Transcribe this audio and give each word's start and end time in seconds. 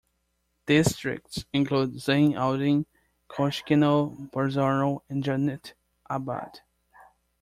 Districts 0.65 1.45
include 1.53 1.93
Zeyn 1.99 2.33
Aldin, 2.33 2.87
Koshkeno, 3.29 4.31
Bazarno, 4.31 5.01
and 5.09 5.23
Janat 5.23 5.73
abad. 6.09 6.61